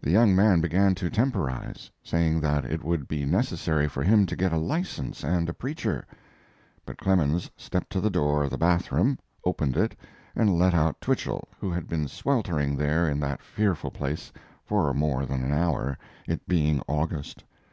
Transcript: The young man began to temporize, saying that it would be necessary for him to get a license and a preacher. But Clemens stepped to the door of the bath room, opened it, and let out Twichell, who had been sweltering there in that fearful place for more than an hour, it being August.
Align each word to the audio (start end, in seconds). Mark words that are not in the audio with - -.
The 0.00 0.10
young 0.10 0.34
man 0.34 0.60
began 0.60 0.96
to 0.96 1.08
temporize, 1.08 1.88
saying 2.02 2.40
that 2.40 2.64
it 2.64 2.82
would 2.82 3.06
be 3.06 3.24
necessary 3.24 3.86
for 3.86 4.02
him 4.02 4.26
to 4.26 4.34
get 4.34 4.52
a 4.52 4.56
license 4.56 5.22
and 5.22 5.48
a 5.48 5.54
preacher. 5.54 6.04
But 6.84 6.98
Clemens 6.98 7.48
stepped 7.56 7.90
to 7.90 8.00
the 8.00 8.10
door 8.10 8.42
of 8.42 8.50
the 8.50 8.58
bath 8.58 8.90
room, 8.90 9.20
opened 9.44 9.76
it, 9.76 9.94
and 10.34 10.58
let 10.58 10.74
out 10.74 11.00
Twichell, 11.00 11.46
who 11.60 11.70
had 11.70 11.86
been 11.86 12.08
sweltering 12.08 12.74
there 12.76 13.08
in 13.08 13.20
that 13.20 13.40
fearful 13.40 13.92
place 13.92 14.32
for 14.64 14.92
more 14.92 15.24
than 15.26 15.44
an 15.44 15.52
hour, 15.52 15.96
it 16.26 16.48
being 16.48 16.82
August. 16.88 17.44